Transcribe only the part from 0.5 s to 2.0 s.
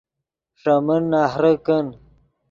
ݰے من نہرے کن